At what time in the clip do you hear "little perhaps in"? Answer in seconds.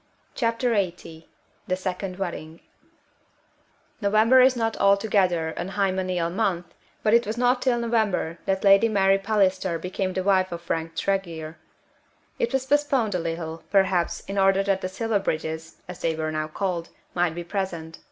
13.19-14.39